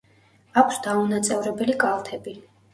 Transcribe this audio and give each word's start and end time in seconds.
აქვს 0.61 0.79
დაუნაწევრებელი 0.87 1.79
კალთები. 1.87 2.39